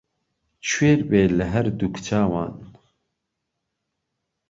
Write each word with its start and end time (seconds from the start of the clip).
کوێر 0.67 0.99
بێ 1.09 1.23
له 1.37 1.45
ههر 1.53 1.67
دووک 1.79 1.95
چاوان 2.05 2.53